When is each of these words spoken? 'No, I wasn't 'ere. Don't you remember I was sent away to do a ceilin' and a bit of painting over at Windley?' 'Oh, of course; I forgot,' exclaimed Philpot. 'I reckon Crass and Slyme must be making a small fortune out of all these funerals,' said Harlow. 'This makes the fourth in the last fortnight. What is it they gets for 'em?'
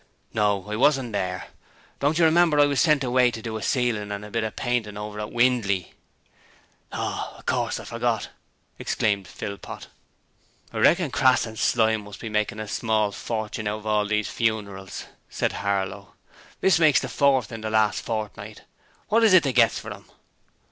'No, 0.33 0.67
I 0.67 0.75
wasn't 0.75 1.15
'ere. 1.15 1.49
Don't 1.99 2.17
you 2.17 2.25
remember 2.25 2.59
I 2.59 2.65
was 2.65 2.81
sent 2.81 3.03
away 3.03 3.29
to 3.29 3.39
do 3.39 3.55
a 3.55 3.61
ceilin' 3.61 4.11
and 4.11 4.25
a 4.25 4.31
bit 4.31 4.43
of 4.43 4.55
painting 4.55 4.97
over 4.97 5.19
at 5.19 5.31
Windley?' 5.31 5.93
'Oh, 6.91 7.35
of 7.37 7.45
course; 7.45 7.79
I 7.79 7.85
forgot,' 7.85 8.29
exclaimed 8.79 9.27
Philpot. 9.27 9.89
'I 10.73 10.77
reckon 10.79 11.11
Crass 11.11 11.45
and 11.45 11.59
Slyme 11.59 12.01
must 12.05 12.19
be 12.19 12.29
making 12.29 12.59
a 12.59 12.67
small 12.67 13.11
fortune 13.11 13.67
out 13.67 13.77
of 13.77 13.85
all 13.85 14.07
these 14.07 14.27
funerals,' 14.27 15.05
said 15.29 15.51
Harlow. 15.51 16.15
'This 16.61 16.79
makes 16.79 16.99
the 16.99 17.07
fourth 17.07 17.51
in 17.51 17.61
the 17.61 17.69
last 17.69 18.01
fortnight. 18.03 18.63
What 19.09 19.23
is 19.23 19.35
it 19.35 19.43
they 19.43 19.53
gets 19.53 19.77
for 19.77 19.93
'em?' 19.93 20.05